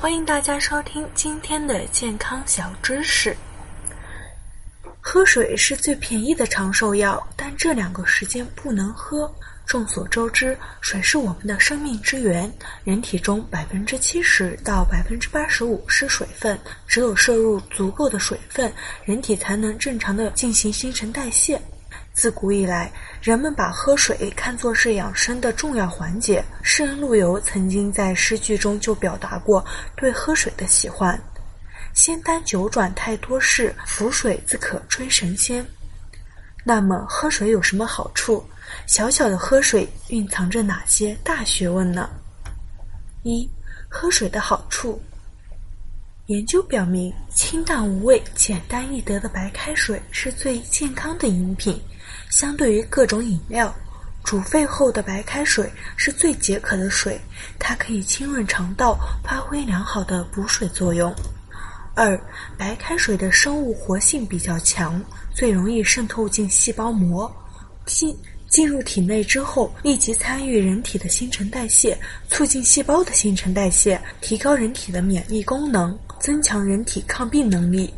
[0.00, 3.36] 欢迎大家收听今天的健康小知识。
[4.98, 9.30] 喝水是最便宜的长寿药，但这两个时间不能喝。
[9.66, 12.50] 众所周知，水是我们的生命之源，
[12.82, 18.72] 人体中百分之七十到百分之八十五是水分，只有摄入足够的水分，
[19.04, 21.60] 人体才能正常的进行新陈代谢。
[22.14, 22.90] 自古以来，
[23.20, 26.42] 人们把喝水看作是养生的重要环节。
[26.62, 29.62] 诗人陆游曾经在诗句中就表达过
[29.94, 31.20] 对喝水的喜欢
[31.92, 35.64] ：“仙丹九转太多事，浮水自可追神仙。”
[36.64, 38.42] 那么，喝水有什么好处？
[38.86, 42.08] 小小的喝水蕴藏着哪些大学问呢？
[43.22, 43.46] 一、
[43.86, 44.98] 喝水的好处。
[46.26, 51.78] 研究表明，清淡无味、简单易得的白开水是最健康的饮品。
[52.30, 53.74] 相对于各种饮料，
[54.24, 57.20] 煮沸后的白开水是最解渴的水，
[57.58, 61.14] 它可以清润肠道，发挥良好的补水作用。
[61.94, 62.18] 二、
[62.56, 65.02] 白开水的生物活性比较强，
[65.34, 67.30] 最容易渗透进细胞膜。
[67.84, 68.16] 进
[68.48, 77.92] 进入体内之后，立即参与人体的新陈代谢，促进细胞的新陈代谢，提高人体的免疫功能，增强人体抗病能力，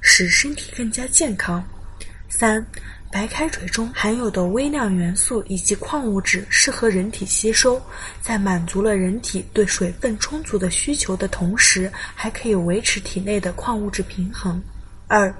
[0.00, 1.62] 使身体更加健康。
[2.28, 2.64] 三、
[3.12, 7.80] 白开水中含有的微量元素以及矿物质适合人体吸收，
[8.22, 14.60] 在满足了人体对水分充足的需求的同时，还可以维持体内的矿物质平衡。
[15.08, 15.32] 二、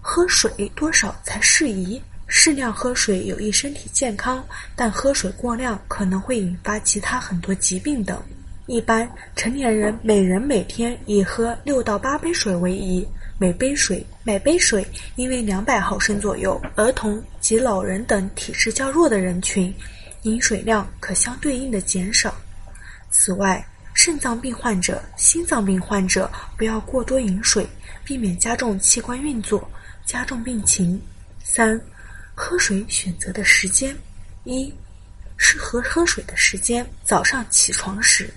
[0.00, 2.00] 喝水多少才适宜？
[2.28, 4.44] 适量喝水有益身体健康，
[4.76, 8.22] 但喝水过量可能会引发其他很多疾病等。
[8.66, 13.04] 一般成年人每人每天以喝六到八杯水为宜，
[13.40, 16.60] 每杯水每杯水应为两百毫升左右。
[16.76, 19.74] 儿童及老人等体质较弱的人群，
[20.24, 22.36] 饮水量可相对应的减少。
[23.10, 27.66] 此外，肾脏病患者、心脏病患者不要过多饮水，
[28.04, 29.66] 避免加重器官运作，
[30.04, 31.00] 加重病情。
[31.42, 31.80] 三。
[32.34, 33.96] 喝水选择的时间：
[34.44, 34.70] 一、
[35.38, 38.30] 适合喝水的时间，早上起床时。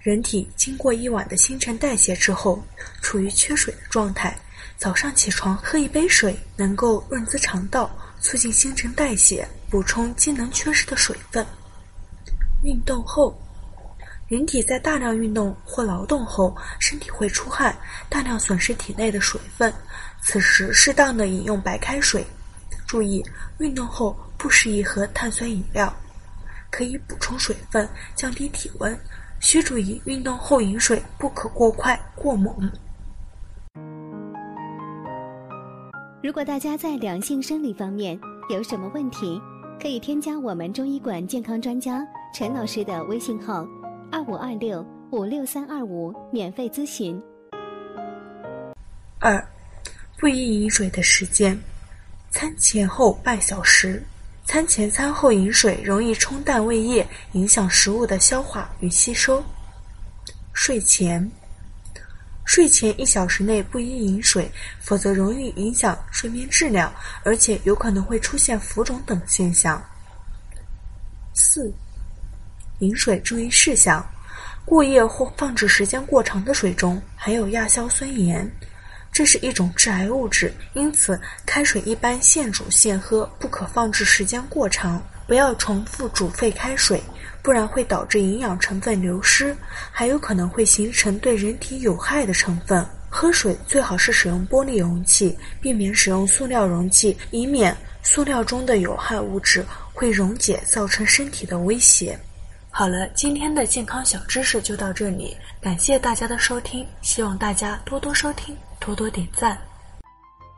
[0.00, 2.62] 人体经过一晚的新陈代谢之后，
[3.02, 4.38] 处于缺水的状态，
[4.76, 11.44] 早上起床喝一杯水，能够润滋肠道，促进新陈代谢，补充机能缺失的水分。
[12.62, 13.36] 运动后，
[14.28, 17.76] 人体在大量运动或劳动后，身体会出汗，
[18.08, 19.72] 大量损失体内的水分，
[20.22, 22.24] 此时适当的饮用白开水。
[22.86, 23.22] 注意，
[23.58, 25.92] 运动后不适宜喝碳酸饮料，
[26.70, 28.96] 可以补充水分，降低体温。
[29.40, 32.70] 需注意，运动后饮水不可过快过猛。
[36.22, 38.18] 如果大家在良性生理方面
[38.50, 39.40] 有什么问题，
[39.80, 43.66] 可以添加我们中医馆健康专家陈老师的微信号：
[44.10, 47.20] 二五二六五六三二五，免费咨询。
[49.20, 49.42] 二，
[50.18, 51.58] 不宜饮水的时间。
[52.30, 54.02] 餐前后半小时，
[54.48, 59.44] 餐前餐后饮水容易冲淡胃液，影响食物的消化与吸收。
[60.54, 61.30] 睡前，
[62.46, 64.50] 睡前一小时内不宜饮水，
[64.80, 66.90] 否则容易影响睡眠质量，
[67.24, 69.84] 而且有可能会出现浮肿等现象。
[71.34, 71.70] 四，
[72.78, 74.02] 饮水注意事项：
[74.64, 78.50] 过夜或放置时间过长的水中含有亚硝酸盐。
[79.18, 85.02] 这是一种致癌物质，因此开水一般现煮现喝，不可放置时间过长。
[85.26, 87.02] 不要重复煮沸开水，
[87.42, 89.56] 不然会导致营养成分流失，
[89.90, 92.86] 还有可能会形成对人体有害的成分。
[93.08, 102.16] 喝水最好是使用玻璃容器，避免使用塑料容器，以免塑料中的有害物质会溶解，造成身体的威胁。
[102.70, 108.56] 好了，今天的健康小知识就到这里，感谢大家的收听，希望大家多多收听，
[108.88, 109.58] 多多点赞。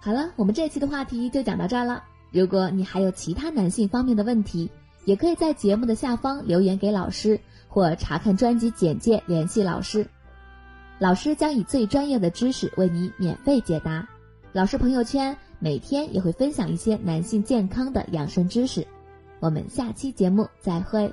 [0.00, 2.02] 好了，我们这期的话题就讲到这儿了。
[2.32, 4.68] 如果你还有其他男性方面的问题，
[5.04, 7.38] 也可以在节目的下方留言给老师，
[7.68, 10.06] 或查看专辑简介联系老师，
[10.98, 14.06] 老师将以最专业的知识为你免费解答。
[14.52, 18.84] 老师朋友圈每天也会分享一些男性健康的养生知识。
[19.38, 21.12] 我们下期节目再会。